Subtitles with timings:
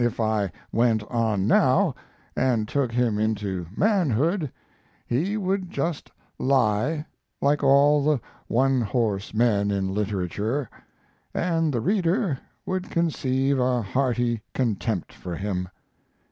[0.00, 1.94] If I went on now,
[2.36, 4.50] and took him into manhood,
[5.06, 7.06] he would just lie,
[7.40, 10.68] like all the one horse men in literature,
[11.32, 12.36] and the reader
[12.66, 15.68] would conceive a hearty contempt for him.